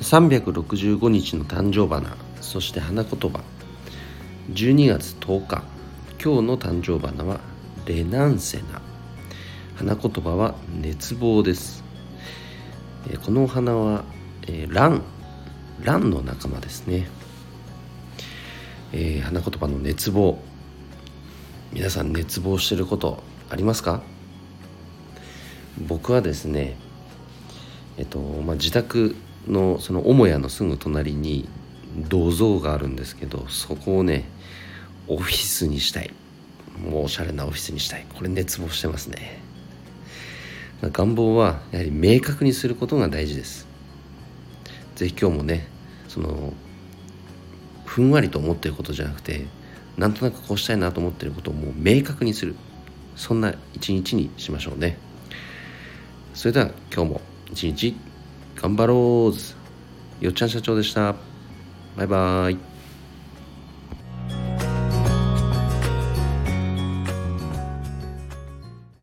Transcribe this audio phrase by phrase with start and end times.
[0.00, 3.40] 365日の誕生花そして花言葉。
[4.52, 5.62] 12月10日
[6.22, 7.40] 今日の誕生花は
[7.86, 8.82] レナンセナ。
[9.76, 11.84] 花言葉は熱望です。
[13.24, 14.04] このお花は、
[14.68, 15.02] ラン
[15.82, 17.08] ランの仲間ですね、
[19.22, 20.42] 花言葉の熱望。
[21.72, 24.02] 皆さん熱望してることありますか？
[25.78, 26.76] 僕はですね
[27.96, 29.14] えっとまあ、自宅
[29.46, 31.48] のその母屋のすぐ隣に
[32.08, 34.24] 銅像があるんですけどそこをね
[35.08, 36.12] オフィスにしたい。
[36.80, 38.06] もうおしゃれなオフィスにしたい。
[38.14, 39.40] これ熱望してますね。
[40.82, 43.66] 願望はやはり明確にすることが大事です。
[44.96, 45.66] 是非今日もね
[46.08, 46.52] その
[47.84, 49.46] ふんわりと思ってることじゃなくて
[49.96, 52.54] なんとなくこうしたいなと思ってることをもう明確にする。
[53.16, 54.96] そんな一日にしましょうね。
[56.32, 57.20] それでは今日も
[57.50, 57.96] 一日
[58.56, 61.14] 頑張ろうよっちゃん社長でした。
[61.96, 62.79] バイバイ。